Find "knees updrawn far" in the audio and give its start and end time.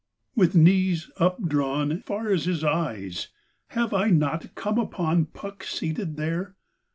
0.55-2.31